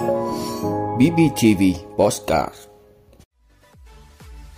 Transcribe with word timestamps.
BBTV 0.00 1.62
Postcard 1.96 2.54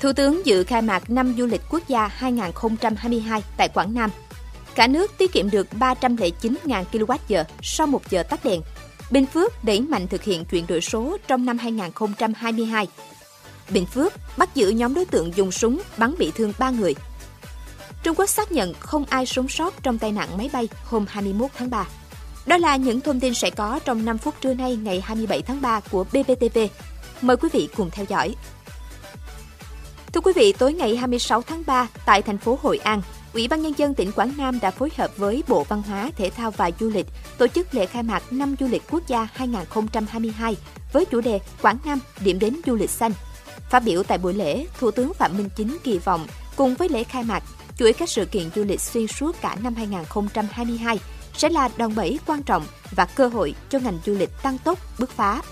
Thủ 0.00 0.12
tướng 0.12 0.46
dự 0.46 0.64
khai 0.64 0.82
mạc 0.82 1.10
năm 1.10 1.34
du 1.38 1.46
lịch 1.46 1.60
quốc 1.70 1.88
gia 1.88 2.06
2022 2.06 3.42
tại 3.56 3.68
Quảng 3.68 3.94
Nam. 3.94 4.10
Cả 4.74 4.86
nước 4.86 5.18
tiết 5.18 5.32
kiệm 5.32 5.50
được 5.50 5.66
309.000 5.78 6.84
kWh 6.92 7.44
sau 7.62 7.86
một 7.86 8.10
giờ 8.10 8.22
tắt 8.22 8.44
đèn. 8.44 8.60
Bình 9.10 9.26
Phước 9.26 9.64
đẩy 9.64 9.80
mạnh 9.80 10.08
thực 10.08 10.22
hiện 10.22 10.44
chuyển 10.44 10.66
đổi 10.66 10.80
số 10.80 11.16
trong 11.26 11.46
năm 11.46 11.58
2022. 11.58 12.88
Bình 13.70 13.86
Phước 13.86 14.12
bắt 14.36 14.54
giữ 14.54 14.70
nhóm 14.70 14.94
đối 14.94 15.04
tượng 15.04 15.36
dùng 15.36 15.50
súng 15.50 15.82
bắn 15.96 16.14
bị 16.18 16.32
thương 16.34 16.52
3 16.58 16.70
người. 16.70 16.94
Trung 18.02 18.14
Quốc 18.14 18.26
xác 18.26 18.52
nhận 18.52 18.74
không 18.74 19.04
ai 19.04 19.26
sống 19.26 19.48
sót 19.48 19.82
trong 19.82 19.98
tai 19.98 20.12
nạn 20.12 20.36
máy 20.38 20.50
bay 20.52 20.68
hôm 20.84 21.04
21 21.08 21.50
tháng 21.54 21.70
3. 21.70 21.86
Đó 22.46 22.56
là 22.56 22.76
những 22.76 23.00
thông 23.00 23.20
tin 23.20 23.34
sẽ 23.34 23.50
có 23.50 23.80
trong 23.84 24.04
5 24.04 24.18
phút 24.18 24.34
trưa 24.40 24.54
nay 24.54 24.76
ngày 24.76 25.00
27 25.00 25.42
tháng 25.42 25.60
3 25.60 25.80
của 25.80 26.04
BBTV. 26.04 26.58
Mời 27.20 27.36
quý 27.36 27.48
vị 27.52 27.68
cùng 27.76 27.90
theo 27.90 28.06
dõi. 28.08 28.34
Thưa 30.12 30.20
quý 30.20 30.32
vị, 30.36 30.52
tối 30.58 30.72
ngày 30.72 30.96
26 30.96 31.42
tháng 31.42 31.62
3 31.66 31.88
tại 32.06 32.22
thành 32.22 32.38
phố 32.38 32.58
Hội 32.62 32.78
An, 32.78 33.02
Ủy 33.32 33.48
ban 33.48 33.62
Nhân 33.62 33.72
dân 33.76 33.94
tỉnh 33.94 34.12
Quảng 34.12 34.32
Nam 34.38 34.58
đã 34.60 34.70
phối 34.70 34.90
hợp 34.96 35.16
với 35.16 35.42
Bộ 35.48 35.64
Văn 35.68 35.82
hóa, 35.82 36.10
Thể 36.16 36.30
thao 36.30 36.50
và 36.50 36.70
Du 36.80 36.90
lịch 36.90 37.06
tổ 37.38 37.46
chức 37.46 37.74
lễ 37.74 37.86
khai 37.86 38.02
mạc 38.02 38.32
năm 38.32 38.54
du 38.60 38.66
lịch 38.66 38.82
quốc 38.90 39.02
gia 39.06 39.28
2022 39.32 40.56
với 40.92 41.04
chủ 41.04 41.20
đề 41.20 41.40
Quảng 41.62 41.78
Nam 41.84 41.98
điểm 42.20 42.38
đến 42.38 42.60
du 42.66 42.74
lịch 42.74 42.90
xanh. 42.90 43.12
Phát 43.70 43.80
biểu 43.80 44.02
tại 44.02 44.18
buổi 44.18 44.34
lễ, 44.34 44.66
Thủ 44.80 44.90
tướng 44.90 45.14
Phạm 45.14 45.36
Minh 45.38 45.48
Chính 45.56 45.76
kỳ 45.84 45.98
vọng 45.98 46.26
cùng 46.56 46.74
với 46.74 46.88
lễ 46.88 47.04
khai 47.04 47.24
mạc, 47.24 47.42
chuỗi 47.76 47.92
các 47.92 48.08
sự 48.08 48.24
kiện 48.24 48.50
du 48.54 48.64
lịch 48.64 48.80
xuyên 48.80 49.06
suốt 49.06 49.36
cả 49.40 49.56
năm 49.62 49.74
2022 49.74 50.98
sẽ 51.34 51.48
là 51.48 51.68
đòn 51.76 51.94
bẩy 51.94 52.18
quan 52.26 52.42
trọng 52.42 52.66
và 52.90 53.04
cơ 53.04 53.28
hội 53.28 53.54
cho 53.70 53.78
ngành 53.78 53.98
du 54.06 54.14
lịch 54.14 54.30
tăng 54.42 54.58
tốc, 54.58 54.78
bứt 54.98 55.10
phá. 55.10 55.42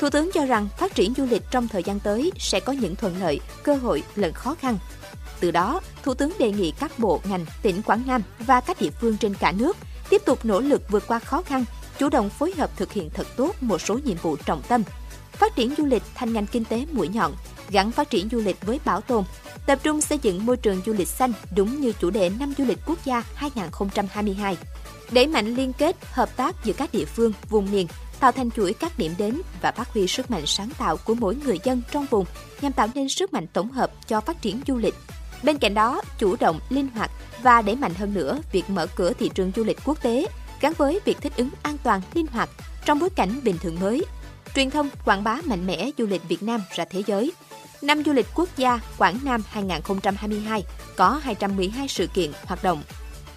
Thủ 0.00 0.10
tướng 0.10 0.30
cho 0.34 0.44
rằng 0.44 0.68
phát 0.78 0.94
triển 0.94 1.14
du 1.16 1.26
lịch 1.26 1.42
trong 1.50 1.68
thời 1.68 1.82
gian 1.82 2.00
tới 2.00 2.32
sẽ 2.38 2.60
có 2.60 2.72
những 2.72 2.96
thuận 2.96 3.20
lợi, 3.20 3.40
cơ 3.62 3.76
hội 3.76 4.02
lẫn 4.16 4.32
khó 4.32 4.54
khăn. 4.54 4.78
Từ 5.40 5.50
đó, 5.50 5.80
Thủ 6.02 6.14
tướng 6.14 6.32
đề 6.38 6.52
nghị 6.52 6.72
các 6.80 6.98
bộ 6.98 7.20
ngành, 7.24 7.46
tỉnh 7.62 7.82
Quảng 7.82 8.02
Nam 8.06 8.22
và 8.38 8.60
các 8.60 8.80
địa 8.80 8.90
phương 9.00 9.16
trên 9.16 9.34
cả 9.34 9.52
nước 9.52 9.76
tiếp 10.10 10.22
tục 10.24 10.44
nỗ 10.44 10.60
lực 10.60 10.82
vượt 10.90 11.06
qua 11.06 11.18
khó 11.18 11.42
khăn, 11.42 11.64
chủ 11.98 12.08
động 12.08 12.30
phối 12.30 12.52
hợp 12.56 12.70
thực 12.76 12.92
hiện 12.92 13.10
thật 13.14 13.26
tốt 13.36 13.54
một 13.60 13.80
số 13.80 13.98
nhiệm 14.04 14.16
vụ 14.16 14.36
trọng 14.36 14.62
tâm. 14.68 14.82
Phát 15.32 15.56
triển 15.56 15.74
du 15.78 15.84
lịch 15.84 16.02
thành 16.14 16.32
ngành 16.32 16.46
kinh 16.46 16.64
tế 16.64 16.86
mũi 16.92 17.08
nhọn, 17.08 17.34
gắn 17.70 17.92
phát 17.92 18.10
triển 18.10 18.28
du 18.32 18.40
lịch 18.40 18.66
với 18.66 18.80
bảo 18.84 19.00
tồn, 19.00 19.24
tập 19.66 19.78
trung 19.82 20.00
xây 20.00 20.18
dựng 20.22 20.46
môi 20.46 20.56
trường 20.56 20.80
du 20.86 20.92
lịch 20.92 21.08
xanh 21.08 21.32
đúng 21.56 21.80
như 21.80 21.92
chủ 21.92 22.10
đề 22.10 22.30
năm 22.38 22.54
du 22.58 22.64
lịch 22.64 22.78
quốc 22.86 22.98
gia 23.04 23.22
2022 23.34 24.56
đẩy 25.10 25.26
mạnh 25.26 25.54
liên 25.54 25.72
kết, 25.72 25.96
hợp 26.12 26.36
tác 26.36 26.64
giữa 26.64 26.72
các 26.72 26.92
địa 26.92 27.04
phương, 27.04 27.32
vùng 27.48 27.72
miền, 27.72 27.86
tạo 28.20 28.32
thành 28.32 28.50
chuỗi 28.50 28.72
các 28.72 28.98
điểm 28.98 29.14
đến 29.18 29.40
và 29.60 29.72
phát 29.72 29.88
huy 29.88 30.06
sức 30.06 30.30
mạnh 30.30 30.46
sáng 30.46 30.70
tạo 30.78 30.96
của 30.96 31.14
mỗi 31.14 31.36
người 31.44 31.58
dân 31.64 31.82
trong 31.90 32.06
vùng 32.10 32.24
nhằm 32.60 32.72
tạo 32.72 32.88
nên 32.94 33.08
sức 33.08 33.32
mạnh 33.32 33.46
tổng 33.46 33.72
hợp 33.72 33.90
cho 34.08 34.20
phát 34.20 34.42
triển 34.42 34.60
du 34.66 34.76
lịch. 34.76 34.94
Bên 35.42 35.58
cạnh 35.58 35.74
đó, 35.74 36.02
chủ 36.18 36.36
động, 36.40 36.60
linh 36.68 36.88
hoạt 36.88 37.10
và 37.42 37.62
đẩy 37.62 37.76
mạnh 37.76 37.94
hơn 37.94 38.14
nữa 38.14 38.38
việc 38.52 38.70
mở 38.70 38.86
cửa 38.86 39.12
thị 39.12 39.30
trường 39.34 39.52
du 39.56 39.64
lịch 39.64 39.78
quốc 39.84 40.02
tế 40.02 40.26
gắn 40.60 40.72
với 40.78 41.00
việc 41.04 41.18
thích 41.20 41.32
ứng 41.36 41.50
an 41.62 41.76
toàn, 41.82 42.00
linh 42.14 42.26
hoạt 42.26 42.50
trong 42.84 42.98
bối 42.98 43.10
cảnh 43.10 43.40
bình 43.42 43.58
thường 43.62 43.80
mới. 43.80 44.04
Truyền 44.54 44.70
thông 44.70 44.88
quảng 45.04 45.24
bá 45.24 45.38
mạnh 45.44 45.66
mẽ 45.66 45.90
du 45.98 46.06
lịch 46.06 46.28
Việt 46.28 46.42
Nam 46.42 46.60
ra 46.74 46.84
thế 46.90 47.02
giới. 47.06 47.32
Năm 47.82 48.02
du 48.04 48.12
lịch 48.12 48.26
quốc 48.34 48.48
gia 48.56 48.80
Quảng 48.98 49.18
Nam 49.24 49.42
2022 49.48 50.64
có 50.96 51.20
212 51.22 51.88
sự 51.88 52.06
kiện 52.06 52.32
hoạt 52.46 52.62
động 52.62 52.82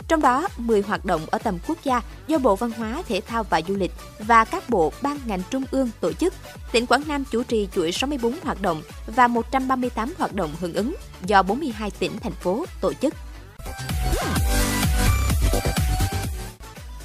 trong 0.09 0.21
đó, 0.21 0.47
10 0.57 0.81
hoạt 0.81 1.05
động 1.05 1.21
ở 1.31 1.37
tầm 1.37 1.57
quốc 1.67 1.77
gia 1.83 2.01
do 2.27 2.37
Bộ 2.37 2.55
Văn 2.55 2.71
hóa, 2.71 3.03
Thể 3.07 3.21
thao 3.21 3.43
và 3.43 3.61
Du 3.67 3.75
lịch 3.75 3.91
và 4.19 4.45
các 4.45 4.69
bộ 4.69 4.91
ban 5.01 5.19
ngành 5.25 5.41
trung 5.49 5.63
ương 5.71 5.89
tổ 5.99 6.13
chức. 6.13 6.33
Tỉnh 6.71 6.85
Quảng 6.85 7.03
Nam 7.07 7.23
chủ 7.31 7.43
trì 7.43 7.67
chuỗi 7.75 7.91
64 7.91 8.33
hoạt 8.43 8.61
động 8.61 8.81
và 9.15 9.27
138 9.27 10.13
hoạt 10.17 10.33
động 10.33 10.49
hưởng 10.59 10.73
ứng 10.73 10.95
do 11.25 11.43
42 11.43 11.91
tỉnh, 11.99 12.11
thành 12.21 12.31
phố 12.31 12.65
tổ 12.81 12.93
chức. 12.93 13.13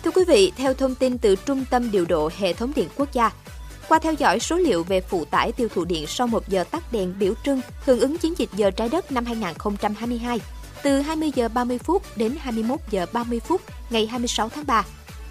Thưa 0.05 0.11
quý 0.11 0.25
vị, 0.29 0.53
theo 0.57 0.75
thông 0.75 0.95
tin 0.95 1.19
từ 1.19 1.37
Trung 1.37 1.65
tâm 1.71 1.91
Điều 1.91 2.05
độ 2.05 2.31
Hệ 2.39 2.53
thống 2.53 2.73
Điện 2.77 2.89
Quốc 2.97 3.13
gia, 3.13 3.31
qua 3.89 3.99
theo 3.99 4.13
dõi 4.13 4.41
số 4.41 4.57
liệu 4.57 4.85
về 4.85 5.01
phụ 5.01 5.25
tải 5.25 5.53
tiêu 5.53 5.69
thụ 5.75 5.85
điện 5.85 6.07
sau 6.07 6.27
một 6.27 6.49
giờ 6.49 6.65
tắt 6.65 6.93
đèn 6.93 7.15
biểu 7.19 7.35
trưng 7.45 7.61
hưởng 7.85 8.01
ứng 8.01 8.19
chiến 8.19 8.35
dịch 8.39 8.51
giờ 8.57 8.71
trái 8.71 8.89
đất 8.89 9.13
năm 9.13 9.25
2022, 9.25 10.41
từ 10.85 11.01
20 11.01 11.31
giờ 11.35 11.49
30 11.49 11.79
phút 11.79 12.03
đến 12.17 12.37
21 12.41 12.81
giờ 12.91 13.07
30 13.13 13.41
phút 13.41 13.61
ngày 13.91 14.07
26 14.07 14.49
tháng 14.49 14.67
3. 14.67 14.85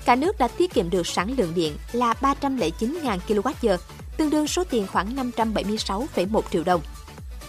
Cả 0.05 0.15
nước 0.15 0.37
đã 0.39 0.47
tiết 0.47 0.73
kiệm 0.73 0.89
được 0.89 1.07
sản 1.07 1.35
lượng 1.37 1.51
điện 1.55 1.77
là 1.91 2.13
309.000 2.21 3.19
kWh, 3.27 3.77
tương 4.17 4.29
đương 4.29 4.47
số 4.47 4.63
tiền 4.63 4.87
khoảng 4.87 5.15
576,1 5.15 6.41
triệu 6.51 6.63
đồng. 6.63 6.81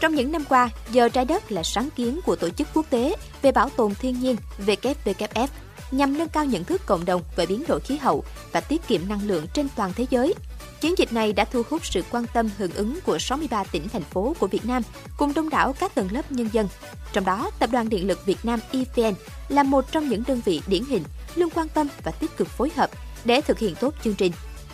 Trong 0.01 0.15
những 0.15 0.33
năm 0.33 0.45
qua, 0.49 0.71
giờ 0.91 1.09
trái 1.09 1.25
đất 1.25 1.53
là 1.53 1.63
sáng 1.63 1.89
kiến 1.97 2.21
của 2.27 2.37
Tổ 2.37 2.51
chức 2.51 2.69
Quốc 2.75 2.87
tế 2.91 3.17
về 3.43 3.53
Bảo 3.53 3.69
tồn 3.69 3.95
Thiên 3.95 4.21
nhiên 4.21 4.37
WWF 4.67 5.49
nhằm 5.91 6.19
nâng 6.19 6.29
cao 6.29 6.45
nhận 6.45 6.65
thức 6.65 6.83
cộng 6.87 7.05
đồng 7.05 7.23
về 7.37 7.47
biến 7.47 7.65
đổi 7.69 7.81
khí 7.81 7.97
hậu 7.97 8.25
và 8.53 8.61
tiết 8.61 8.89
kiệm 8.89 9.09
năng 9.09 9.27
lượng 9.27 9.47
trên 9.55 9.69
toàn 9.77 9.93
thế 9.97 10.07
giới– 10.11 10.35
Chiến 10.85 10.99
dịch 10.99 11.13
này 11.13 11.33
đã 11.33 11.45
thu 11.45 11.63
hút 11.71 11.87
sự 11.87 12.03
quan 12.11 12.25
tâm 12.35 12.49
hưởng 12.59 12.71
ứng 12.73 12.99
của 13.07 13.19
63 13.19 13.65
tỉnh 13.65 13.89
thành 13.89 14.03
phố 14.03 14.37
của 14.39 14.47
Việt 14.47 14.67
Nam 14.67 14.83
cùng 15.17 15.35
đông 15.35 15.49
đảo 15.49 15.75
các 15.81 15.95
tầng 15.95 16.09
lớp 16.13 16.33
nhân 16.33 16.49
dân. 16.53 16.69
Trong 17.13 17.25
đó, 17.25 17.51
Tập 17.59 17.71
đoàn 17.73 17.89
Điện 17.89 18.09
lực 18.09 18.27
Việt 18.27 18.45
Nam 18.45 18.61
EVN 18.73 19.15
là 19.49 19.63
một 19.63 19.93
trong 19.93 20.09
những 20.09 20.23
đơn 20.27 20.41
vị 20.45 20.61
điển 20.67 20.85
hình 20.85 21.03
luôn 21.35 21.49
quan 21.55 21.69
tâm 21.69 21.89
và 22.03 22.11
tích 22.11 22.37
cực 22.37 22.49
phối 22.49 22.71
hợp 22.77 22.91
để 23.25 23.41
thực 23.41 23.59
hiện 23.59 23.75
tốt 23.81 23.95
chương 24.05 24.15
trình. 24.15 24.33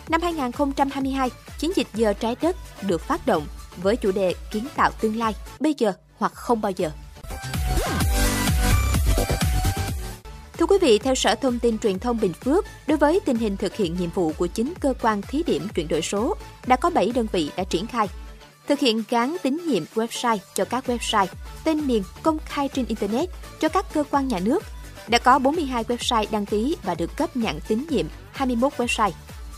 Năm 0.09 0.21
2022, 0.21 1.29
chiến 1.59 1.71
dịch 1.75 1.87
giờ 1.93 2.13
trái 2.13 2.35
đất 2.41 2.55
được 2.81 3.01
phát 3.01 3.27
động 3.27 3.47
với 3.77 3.95
chủ 3.95 4.11
đề 4.11 4.33
kiến 4.51 4.67
tạo 4.75 4.91
tương 5.01 5.17
lai 5.17 5.33
bây 5.59 5.75
giờ 5.77 5.93
hoặc 6.17 6.33
không 6.33 6.61
bao 6.61 6.71
giờ. 6.71 6.91
Quý 10.71 10.77
vị, 10.81 10.99
theo 10.99 11.15
Sở 11.15 11.35
Thông 11.35 11.59
tin 11.59 11.79
Truyền 11.79 11.99
thông 11.99 12.19
Bình 12.19 12.33
Phước, 12.33 12.65
đối 12.87 12.97
với 12.97 13.19
tình 13.25 13.37
hình 13.37 13.57
thực 13.57 13.75
hiện 13.75 13.95
nhiệm 13.99 14.09
vụ 14.09 14.31
của 14.37 14.47
chính 14.47 14.73
cơ 14.79 14.93
quan 15.01 15.21
thí 15.21 15.43
điểm 15.43 15.67
chuyển 15.75 15.87
đổi 15.87 16.01
số, 16.01 16.35
đã 16.67 16.75
có 16.75 16.89
7 16.89 17.11
đơn 17.15 17.27
vị 17.31 17.49
đã 17.57 17.63
triển 17.63 17.87
khai. 17.87 18.07
Thực 18.67 18.79
hiện 18.79 19.03
gắn 19.09 19.37
tín 19.43 19.61
nhiệm 19.67 19.83
website 19.95 20.37
cho 20.53 20.65
các 20.65 20.89
website, 20.89 21.27
tên 21.63 21.87
miền 21.87 22.03
công 22.23 22.37
khai 22.45 22.67
trên 22.67 22.85
Internet 22.85 23.29
cho 23.59 23.69
các 23.69 23.85
cơ 23.93 24.03
quan 24.11 24.27
nhà 24.27 24.39
nước. 24.39 24.63
Đã 25.07 25.17
có 25.17 25.39
42 25.39 25.83
website 25.83 26.25
đăng 26.31 26.45
ký 26.45 26.75
và 26.83 26.95
được 26.95 27.17
cấp 27.17 27.37
nhận 27.37 27.59
tín 27.67 27.85
nhiệm 27.89 28.05
21 28.31 28.73
website. 28.77 29.11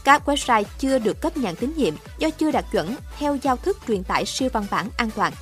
Các 0.04 0.30
website 0.30 0.64
chưa 0.80 1.00
được 1.00 1.22
cấp 1.22 1.38
nhận 1.38 1.56
tín 1.56 1.74
nhiệm 1.78 1.94
do 2.18 2.30
chưa 2.30 2.52
đạt 2.52 2.66
chuẩn 2.72 2.96
theo 3.20 3.38
giao 3.42 3.58
thức 3.58 3.78
truyền 3.88 4.04
tải 4.04 4.26
siêu 4.26 4.50
văn 4.54 4.66
bản 4.72 4.90
an 4.98 5.10
toàn. 5.16 5.34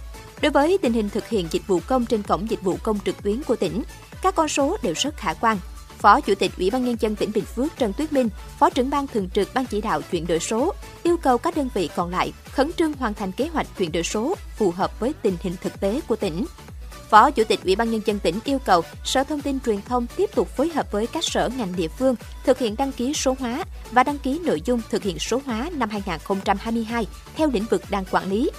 Đối 0.42 0.52
với 0.52 0.78
tình 0.82 0.94
hình 0.94 1.10
thực 1.10 1.30
hiện 1.30 1.48
dịch 1.52 1.68
vụ 1.68 1.80
công 1.88 2.06
trên 2.06 2.24
cổng 2.24 2.50
dịch 2.50 2.62
vụ 2.62 2.78
công 2.84 3.00
trực 3.06 3.24
tuyến 3.24 3.44
của 3.44 3.56
tỉnh, 3.56 3.84
các 4.22 4.36
con 4.36 4.48
số 4.48 4.78
đều 4.82 4.94
rất 4.98 5.18
khả 5.18 5.34
quan. 5.34 5.58
Phó 5.98 6.22
Chủ 6.22 6.36
tịch 6.36 6.52
Ủy 6.58 6.70
ban 6.70 6.86
Nhân 6.86 6.96
dân 7.00 7.16
tỉnh 7.16 7.32
Bình 7.34 7.46
Phước 7.46 7.78
Trần 7.78 7.94
Tuyết 7.94 8.14
Minh, 8.14 8.30
Phó 8.60 8.70
trưởng 8.70 8.90
ban 8.90 9.08
thường 9.08 9.30
trực 9.30 9.54
Ban 9.54 9.66
chỉ 9.66 9.82
đạo 9.82 10.02
chuyển 10.12 10.28
đổi 10.28 10.40
số, 10.40 10.74
yêu 11.04 11.18
cầu 11.18 11.38
các 11.38 11.58
đơn 11.58 11.70
vị 11.74 11.90
còn 11.96 12.10
lại 12.10 12.34
khẩn 12.52 12.72
trương 12.78 12.94
hoàn 12.94 13.14
thành 13.14 13.32
kế 13.32 13.48
hoạch 13.48 13.68
chuyển 13.78 13.92
đổi 13.92 14.04
số 14.04 14.36
phù 14.58 14.72
hợp 14.72 15.00
với 15.00 15.14
tình 15.22 15.38
hình 15.42 15.56
thực 15.62 15.80
tế 15.80 16.02
của 16.08 16.16
tỉnh. 16.16 16.46
Phó 17.10 17.32
Chủ 17.32 17.44
tịch 17.44 17.60
Ủy 17.64 17.76
ban 17.76 17.92
Nhân 17.92 18.02
dân 18.06 18.20
tỉnh 18.20 18.40
yêu 18.46 18.60
cầu 18.60 18.82
Sở 19.04 19.24
Thông 19.24 19.42
tin 19.42 19.60
Truyền 19.60 19.82
thông 19.82 20.08
tiếp 20.08 20.30
tục 20.36 20.48
phối 20.58 20.70
hợp 20.70 20.92
với 20.92 21.08
các 21.08 21.24
sở 21.24 21.50
ngành 21.58 21.76
địa 21.76 21.88
phương 21.88 22.16
thực 22.46 22.60
hiện 22.60 22.76
đăng 22.78 22.92
ký 22.92 23.14
số 23.14 23.36
hóa 23.40 23.64
và 23.92 24.04
đăng 24.04 24.18
ký 24.18 24.40
nội 24.40 24.62
dung 24.66 24.82
thực 24.90 25.04
hiện 25.04 25.20
số 25.20 25.42
hóa 25.46 25.70
năm 25.74 25.90
2022 25.90 27.08
theo 27.36 27.50
lĩnh 27.54 27.66
vực 27.70 27.82
đang 27.90 28.06
quản 28.12 28.30
lý, 28.30 28.50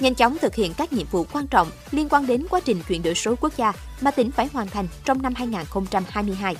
nhanh 0.00 0.14
chóng 0.14 0.38
thực 0.38 0.54
hiện 0.54 0.74
các 0.74 0.92
nhiệm 0.92 1.06
vụ 1.10 1.26
quan 1.32 1.46
trọng 1.46 1.70
liên 1.90 2.08
quan 2.08 2.26
đến 2.26 2.46
quá 2.50 2.60
trình 2.60 2.82
chuyển 2.88 3.02
đổi 3.02 3.14
số 3.14 3.34
quốc 3.40 3.52
gia 3.56 3.72
mà 4.00 4.10
tỉnh 4.10 4.30
phải 4.30 4.48
hoàn 4.52 4.68
thành 4.68 4.88
trong 5.04 5.22
năm 5.22 5.34
2022. 5.34 6.56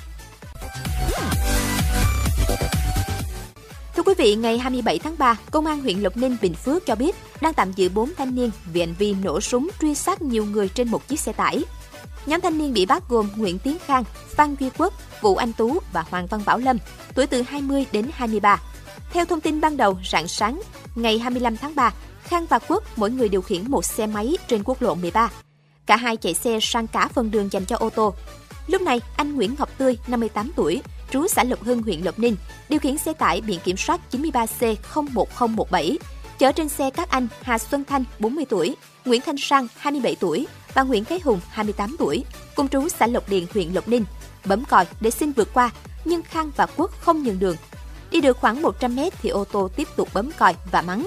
Thưa 3.97 4.03
quý 4.03 4.15
vị, 4.19 4.35
ngày 4.35 4.59
27 4.59 4.99
tháng 4.99 5.15
3, 5.19 5.37
Công 5.51 5.67
an 5.67 5.81
huyện 5.81 6.01
Lộc 6.01 6.17
Ninh, 6.17 6.37
Bình 6.43 6.55
Phước 6.55 6.87
cho 6.87 6.95
biết 6.95 7.17
đang 7.41 7.55
tạm 7.55 7.73
giữ 7.73 7.89
4 7.89 8.13
thanh 8.19 8.35
niên 8.35 8.51
vì 8.73 8.81
hành 8.81 8.95
vi 8.99 9.15
nổ 9.15 9.41
súng 9.41 9.69
truy 9.81 9.95
sát 9.95 10.23
nhiều 10.23 10.45
người 10.45 10.69
trên 10.69 10.89
một 10.89 11.09
chiếc 11.09 11.21
xe 11.21 11.33
tải. 11.33 11.65
Nhóm 12.27 12.41
thanh 12.41 12.59
niên 12.59 12.73
bị 12.73 12.87
bắt 12.87 13.03
gồm 13.09 13.29
Nguyễn 13.37 13.59
Tiến 13.59 13.77
Khang, 13.87 14.05
Phan 14.29 14.57
Duy 14.61 14.71
Quốc, 14.79 14.95
Vũ 15.21 15.37
Anh 15.37 15.53
Tú 15.53 15.79
và 15.93 16.05
Hoàng 16.11 16.27
Văn 16.27 16.41
Bảo 16.47 16.59
Lâm, 16.59 16.79
tuổi 17.15 17.27
từ 17.27 17.43
20 17.43 17.87
đến 17.93 18.11
23. 18.13 18.61
Theo 19.13 19.25
thông 19.25 19.41
tin 19.41 19.61
ban 19.61 19.77
đầu, 19.77 19.99
rạng 20.13 20.29
sáng 20.29 20.61
ngày 20.95 21.19
25 21.19 21.57
tháng 21.57 21.75
3, 21.75 21.93
Khang 22.27 22.47
và 22.47 22.59
Quốc 22.69 22.83
mỗi 22.97 23.11
người 23.11 23.29
điều 23.29 23.43
khiển 23.43 23.71
một 23.71 23.85
xe 23.85 24.07
máy 24.07 24.37
trên 24.49 24.63
quốc 24.65 24.83
lộ 24.83 24.95
13. 24.95 25.31
Cả 25.87 25.97
hai 25.97 26.17
chạy 26.17 26.35
xe 26.35 26.59
sang 26.63 26.87
cả 26.87 27.09
phần 27.09 27.31
đường 27.31 27.53
dành 27.53 27.65
cho 27.65 27.77
ô 27.77 27.91
tô. 27.91 28.15
Lúc 28.67 28.83
này, 28.83 29.01
anh 29.17 29.35
Nguyễn 29.35 29.55
Ngọc 29.59 29.79
Tươi, 29.79 29.99
58 30.07 30.51
tuổi, 30.57 30.83
trú 31.11 31.27
xã 31.29 31.45
Lộc 31.45 31.63
Hưng, 31.63 31.83
huyện 31.83 32.01
Lộc 32.01 32.19
Ninh, 32.19 32.37
điều 32.69 32.81
khiển 32.81 32.99
xe 32.99 33.13
tải 33.13 33.41
biển 33.41 33.61
kiểm 33.65 33.77
soát 33.77 34.01
93C01017, 34.13 35.97
chở 36.39 36.53
trên 36.53 36.69
xe 36.69 36.91
các 36.91 37.11
anh 37.11 37.29
Hà 37.43 37.59
Xuân 37.59 37.85
Thanh, 37.85 38.05
40 38.19 38.45
tuổi, 38.49 38.77
Nguyễn 39.05 39.21
Thanh 39.21 39.37
Sang, 39.39 39.69
27 39.77 40.17
tuổi 40.21 40.47
và 40.75 40.83
Nguyễn 40.83 41.05
Thế 41.05 41.19
Hùng, 41.25 41.41
28 41.49 41.97
tuổi, 41.99 42.25
cùng 42.55 42.69
trú 42.69 42.89
xã 42.89 43.07
Lộc 43.07 43.29
Điền, 43.29 43.45
huyện 43.55 43.73
Lộc 43.73 43.89
Ninh, 43.89 44.05
bấm 44.45 44.65
còi 44.65 44.87
để 45.01 45.11
xin 45.11 45.33
vượt 45.33 45.49
qua, 45.55 45.71
nhưng 46.05 46.23
Khang 46.23 46.51
và 46.57 46.67
Quốc 46.77 46.91
không 47.01 47.23
nhường 47.23 47.39
đường. 47.39 47.57
Đi 48.11 48.21
được 48.21 48.37
khoảng 48.41 48.63
100 48.63 48.97
mét 48.97 49.13
thì 49.23 49.29
ô 49.29 49.45
tô 49.45 49.69
tiếp 49.77 49.89
tục 49.97 50.09
bấm 50.15 50.31
còi 50.39 50.55
và 50.73 50.83
mắng. 50.83 51.07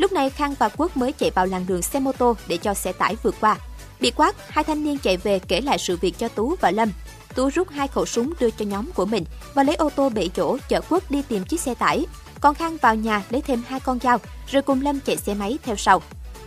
Lúc 0.00 0.12
này 0.12 0.30
Khang 0.30 0.54
và 0.58 0.68
Quốc 0.76 0.96
mới 0.96 1.12
chạy 1.12 1.30
vào 1.30 1.46
làn 1.46 1.66
đường 1.66 1.82
xe 1.82 2.00
mô 2.00 2.12
tô 2.12 2.36
để 2.48 2.56
cho 2.56 2.74
xe 2.74 2.92
tải 2.92 3.16
vượt 3.22 3.34
qua. 3.40 3.56
Bị 4.00 4.10
quát, 4.10 4.34
hai 4.48 4.64
thanh 4.64 4.84
niên 4.84 4.98
chạy 4.98 5.16
về 5.16 5.38
kể 5.38 5.60
lại 5.60 5.78
sự 5.78 5.96
việc 5.96 6.18
cho 6.18 6.28
Tú 6.28 6.54
và 6.60 6.70
Lâm. 6.70 6.92
Tú 7.34 7.48
rút 7.54 7.68
hai 7.70 7.88
khẩu 7.88 8.06
súng 8.06 8.32
đưa 8.40 8.50
cho 8.50 8.64
nhóm 8.64 8.92
của 8.94 9.04
mình 9.04 9.24
và 9.54 9.62
lấy 9.62 9.76
ô 9.76 9.90
tô 9.90 10.08
bảy 10.08 10.28
chỗ 10.28 10.56
chở 10.68 10.80
Quốc 10.88 11.10
đi 11.10 11.22
tìm 11.22 11.44
chiếc 11.44 11.60
xe 11.60 11.74
tải. 11.74 12.06
Còn 12.40 12.54
Khang 12.54 12.76
vào 12.76 12.94
nhà 12.94 13.22
lấy 13.30 13.42
thêm 13.42 13.62
hai 13.68 13.80
con 13.80 13.98
dao, 14.02 14.18
rồi 14.50 14.62
cùng 14.62 14.82
Lâm 14.82 15.00
chạy 15.00 15.16
xe 15.16 15.34
máy 15.34 15.58
theo 15.62 15.76
sau. 15.76 16.02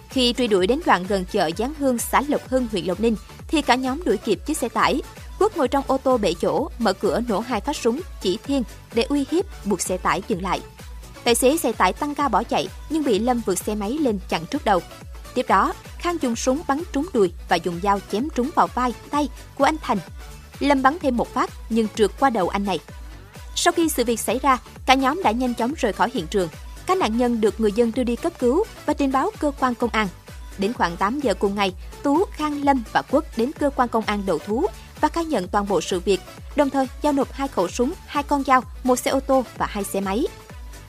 Khi 0.10 0.34
truy 0.38 0.48
đuổi 0.48 0.68
đến 0.68 0.80
đoạn 0.86 1.06
gần 1.08 1.26
chợ 1.32 1.50
Giáng 1.58 1.74
Hương, 1.80 1.98
xã 1.98 2.22
Lộc 2.28 2.50
Hưng, 2.50 2.68
huyện 2.72 2.86
Lộc 2.86 3.00
Ninh, 3.00 3.16
thì 3.48 3.62
cả 3.62 3.76
nhóm 3.76 4.04
đuổi 4.04 4.18
kịp 4.18 4.40
chiếc 4.46 4.58
xe 4.58 4.70
tải. 4.70 5.02
Quốc 5.40 5.58
ngồi 5.58 5.68
trong 5.68 5.84
ô 5.88 5.98
tô 5.98 6.18
bể 6.18 6.34
chỗ, 6.42 6.70
mở 6.80 6.94
cửa 6.94 7.22
nổ 7.28 7.40
hai 7.40 7.62
phát 7.62 7.76
súng 7.76 8.02
chỉ 8.22 8.38
thiên 8.44 8.64
để 8.94 9.04
uy 9.04 9.26
hiếp 9.32 9.66
buộc 9.66 9.82
xe 9.82 9.98
tải 9.98 10.22
dừng 10.28 10.42
lại. 10.42 10.62
Tài 11.24 11.36
xế 11.36 11.58
xe 11.58 11.72
tải 11.72 11.94
tăng 11.94 12.16
ca 12.16 12.28
bỏ 12.28 12.44
chạy 12.44 12.68
nhưng 12.90 13.04
bị 13.04 13.20
Lâm 13.20 13.42
vượt 13.46 13.58
xe 13.58 13.76
máy 13.76 13.92
lên 13.92 14.20
chặn 14.30 14.46
trước 14.46 14.66
đầu. 14.66 14.82
Tiếp 15.34 15.46
đó, 15.50 15.74
Khang 15.98 16.18
dùng 16.22 16.36
súng 16.36 16.62
bắn 16.68 16.84
trúng 16.94 17.06
đùi 17.14 17.32
và 17.50 17.56
dùng 17.56 17.80
dao 17.84 18.00
chém 18.12 18.28
trúng 18.36 18.50
vào 18.56 18.68
vai, 18.68 18.94
tay 19.10 19.30
của 19.56 19.64
anh 19.64 19.76
Thành. 19.82 19.98
Lâm 20.60 20.82
bắn 20.82 20.98
thêm 21.02 21.18
một 21.18 21.34
phát 21.34 21.50
nhưng 21.70 21.88
trượt 21.96 22.12
qua 22.20 22.30
đầu 22.30 22.50
anh 22.50 22.66
này. 22.66 22.80
Sau 23.56 23.74
khi 23.74 23.90
sự 23.90 24.04
việc 24.04 24.20
xảy 24.20 24.40
ra, 24.40 24.58
cả 24.86 24.94
nhóm 24.94 25.22
đã 25.24 25.32
nhanh 25.32 25.54
chóng 25.54 25.74
rời 25.78 25.94
khỏi 25.94 26.10
hiện 26.14 26.28
trường. 26.28 26.50
Các 26.86 26.98
nạn 26.98 27.18
nhân 27.18 27.42
được 27.42 27.60
người 27.60 27.72
dân 27.72 27.92
đưa 27.96 28.04
đi 28.04 28.16
cấp 28.16 28.34
cứu 28.40 28.64
và 28.86 28.94
trình 28.94 29.12
báo 29.12 29.32
cơ 29.40 29.52
quan 29.60 29.76
công 29.76 29.90
an. 29.90 30.08
Đến 30.58 30.74
khoảng 30.74 30.98
8 30.98 31.20
giờ 31.20 31.34
cùng 31.34 31.56
ngày, 31.56 31.74
Tú, 32.04 32.26
Khang, 32.32 32.64
Lâm 32.64 32.84
và 32.92 33.02
Quốc 33.02 33.26
đến 33.38 33.52
cơ 33.60 33.70
quan 33.70 33.90
công 33.90 34.04
an 34.06 34.24
đầu 34.26 34.40
thú 34.40 34.66
và 35.02 35.08
khai 35.10 35.26
nhận 35.26 35.48
toàn 35.48 35.68
bộ 35.68 35.82
sự 35.82 36.00
việc, 36.00 36.22
đồng 36.56 36.70
thời 36.70 36.88
giao 37.02 37.14
nộp 37.14 37.32
hai 37.34 37.48
khẩu 37.48 37.68
súng, 37.68 37.94
hai 38.08 38.24
con 38.24 38.44
dao, 38.44 38.62
một 38.84 38.96
xe 38.96 39.12
ô 39.12 39.20
tô 39.20 39.44
và 39.58 39.66
hai 39.66 39.84
xe 39.84 40.02
máy. 40.02 40.26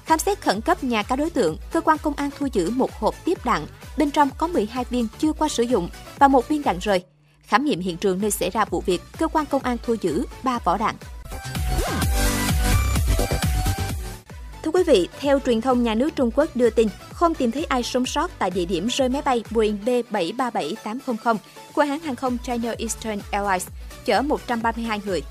Khám 0.05 0.19
xét 0.19 0.41
khẩn 0.41 0.61
cấp 0.61 0.85
nhà 0.85 1.03
các 1.03 1.17
đối 1.17 1.31
tượng, 1.31 1.57
cơ 1.73 1.81
quan 1.81 1.99
công 1.99 2.15
an 2.15 2.31
thu 2.39 2.47
giữ 2.53 2.71
một 2.71 2.93
hộp 2.93 3.15
tiếp 3.25 3.45
đạn, 3.45 3.67
bên 3.97 4.11
trong 4.11 4.29
có 4.39 4.47
12 4.47 4.85
viên 4.91 5.09
chưa 5.19 5.33
qua 5.33 5.49
sử 5.49 5.63
dụng 5.63 5.89
và 6.19 6.29
một 6.29 6.49
viên 6.49 6.63
đạn 6.63 6.79
rời. 6.79 7.05
Khám 7.43 7.65
nghiệm 7.65 7.81
hiện 7.81 7.97
trường 7.97 8.21
nơi 8.21 8.31
xảy 8.31 8.51
ra 8.51 8.65
vụ 8.65 8.83
việc, 8.87 9.03
cơ 9.19 9.29
quan 9.29 9.47
công 9.47 9.63
an 9.63 9.77
thu 9.83 9.97
giữ 10.01 10.25
3 10.43 10.59
vỏ 10.59 10.77
đạn. 10.79 10.95
Thưa 14.63 14.71
quý 14.71 14.83
vị, 14.87 15.09
theo 15.21 15.39
truyền 15.47 15.61
thông 15.61 15.83
nhà 15.83 15.95
nước 15.95 16.17
Trung 16.17 16.31
Quốc 16.35 16.57
đưa 16.57 16.71
tin, 16.71 16.89
không 17.13 17.35
tìm 17.35 17.51
thấy 17.51 17.65
ai 17.65 17.83
sống 17.83 18.07
sót 18.07 18.31
tại 18.39 18.51
địa 18.51 18.65
điểm 18.65 18.87
rơi 18.87 19.09
máy 19.09 19.23
bay 19.23 19.45
Boeing 19.51 19.79
B737-800 19.85 21.37
của 21.75 21.83
hãng 21.83 22.01
hàng 22.01 22.17
không 22.17 22.39
China 22.39 22.75
Eastern 22.79 23.21
Airlines 23.31 23.69
chở 24.05 24.23
132 24.23 25.01
người. 25.07 25.23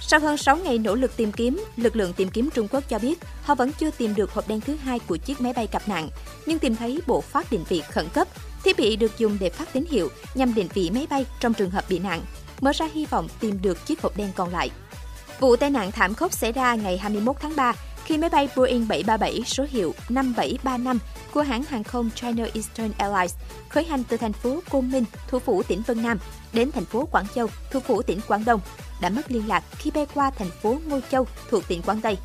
Sau 0.00 0.20
hơn 0.20 0.36
6 0.36 0.56
ngày 0.56 0.78
nỗ 0.78 0.94
lực 0.94 1.16
tìm 1.16 1.32
kiếm, 1.32 1.64
lực 1.76 1.96
lượng 1.96 2.12
tìm 2.12 2.28
kiếm 2.28 2.48
Trung 2.54 2.68
Quốc 2.68 2.84
cho 2.88 2.98
biết 2.98 3.18
họ 3.42 3.54
vẫn 3.54 3.72
chưa 3.72 3.90
tìm 3.90 4.14
được 4.14 4.32
hộp 4.32 4.48
đen 4.48 4.60
thứ 4.60 4.76
hai 4.76 4.98
của 4.98 5.16
chiếc 5.16 5.40
máy 5.40 5.52
bay 5.52 5.68
gặp 5.72 5.82
nạn, 5.88 6.08
nhưng 6.46 6.58
tìm 6.58 6.76
thấy 6.76 7.00
bộ 7.06 7.20
phát 7.20 7.52
định 7.52 7.64
vị 7.68 7.82
khẩn 7.92 8.08
cấp, 8.12 8.28
thiết 8.64 8.76
bị 8.76 8.96
được 8.96 9.18
dùng 9.18 9.36
để 9.40 9.50
phát 9.50 9.72
tín 9.72 9.84
hiệu 9.90 10.08
nhằm 10.34 10.54
định 10.54 10.68
vị 10.74 10.90
máy 10.90 11.06
bay 11.10 11.26
trong 11.40 11.54
trường 11.54 11.70
hợp 11.70 11.84
bị 11.88 11.98
nạn, 11.98 12.20
mở 12.60 12.72
ra 12.74 12.88
hy 12.94 13.06
vọng 13.06 13.28
tìm 13.40 13.62
được 13.62 13.86
chiếc 13.86 14.02
hộp 14.02 14.16
đen 14.16 14.30
còn 14.36 14.52
lại. 14.52 14.70
Vụ 15.40 15.56
tai 15.56 15.70
nạn 15.70 15.92
thảm 15.92 16.14
khốc 16.14 16.32
xảy 16.32 16.52
ra 16.52 16.74
ngày 16.74 16.98
21 16.98 17.36
tháng 17.40 17.56
3 17.56 17.72
khi 18.06 18.18
máy 18.18 18.30
bay 18.30 18.48
Boeing 18.56 18.88
737 18.88 19.42
số 19.46 19.66
hiệu 19.70 19.94
5735 20.08 20.98
của 21.32 21.42
hãng 21.42 21.62
hàng 21.62 21.84
không 21.84 22.10
China 22.14 22.44
Eastern 22.54 22.92
Airlines 22.98 23.34
khởi 23.68 23.84
hành 23.84 24.04
từ 24.08 24.16
thành 24.16 24.32
phố 24.32 24.60
Côn 24.70 24.90
Minh, 24.90 25.04
thủ 25.28 25.38
phủ 25.38 25.62
tỉnh 25.62 25.82
Vân 25.86 26.02
Nam, 26.02 26.18
đến 26.52 26.72
thành 26.72 26.84
phố 26.84 27.08
Quảng 27.10 27.26
Châu, 27.34 27.46
thủ 27.70 27.80
phủ 27.80 28.02
tỉnh 28.02 28.20
Quảng 28.28 28.44
Đông, 28.44 28.60
đã 29.00 29.08
mất 29.08 29.30
liên 29.30 29.48
lạc 29.48 29.64
khi 29.70 29.90
bay 29.90 30.06
qua 30.14 30.30
thành 30.30 30.50
phố 30.62 30.78
Ngô 30.86 31.00
Châu 31.10 31.26
thuộc 31.50 31.68
tỉnh 31.68 31.82
Quảng 31.82 32.00
Tây. 32.00 32.16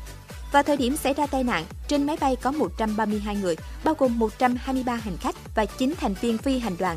Vào 0.52 0.62
thời 0.62 0.76
điểm 0.76 0.96
xảy 0.96 1.14
ra 1.14 1.26
tai 1.26 1.44
nạn, 1.44 1.64
trên 1.88 2.06
máy 2.06 2.16
bay 2.20 2.36
có 2.36 2.50
132 2.50 3.36
người, 3.36 3.56
bao 3.84 3.94
gồm 3.98 4.18
123 4.18 4.94
hành 4.94 5.16
khách 5.16 5.54
và 5.54 5.64
9 5.64 5.94
thành 6.00 6.14
viên 6.20 6.38
phi 6.38 6.58
hành 6.58 6.76
đoàn 6.78 6.96